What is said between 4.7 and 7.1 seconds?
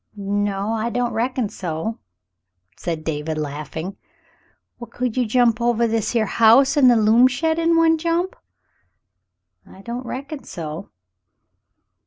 "Well, could you jump ovah this here house and the